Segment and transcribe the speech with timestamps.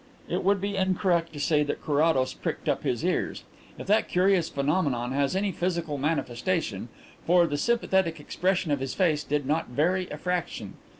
[0.27, 3.43] It would be incorrect to say that Carrados pricked up his ears
[3.77, 6.89] if that curious phenomenon has any physical manifestation
[7.27, 10.73] for the sympathetic expression of his face did not vary a fraction.